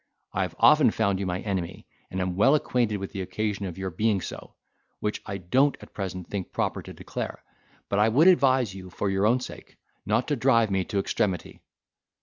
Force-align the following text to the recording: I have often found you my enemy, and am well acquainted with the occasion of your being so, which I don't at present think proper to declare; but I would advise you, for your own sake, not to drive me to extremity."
I 0.33 0.41
have 0.41 0.55
often 0.57 0.89
found 0.89 1.19
you 1.19 1.27
my 1.27 1.41
enemy, 1.41 1.85
and 2.09 2.19
am 2.19 2.35
well 2.35 2.55
acquainted 2.55 2.97
with 2.97 3.11
the 3.11 3.21
occasion 3.21 3.67
of 3.67 3.77
your 3.77 3.91
being 3.91 4.19
so, 4.19 4.55
which 4.99 5.21
I 5.27 5.37
don't 5.37 5.77
at 5.79 5.93
present 5.93 6.27
think 6.27 6.51
proper 6.51 6.81
to 6.81 6.91
declare; 6.91 7.43
but 7.87 7.99
I 7.99 8.09
would 8.09 8.27
advise 8.27 8.73
you, 8.73 8.89
for 8.89 9.11
your 9.11 9.27
own 9.27 9.39
sake, 9.41 9.77
not 10.03 10.27
to 10.29 10.35
drive 10.35 10.71
me 10.71 10.83
to 10.85 10.97
extremity." 10.97 11.61